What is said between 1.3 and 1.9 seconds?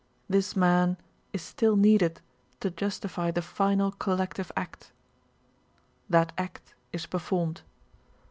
is still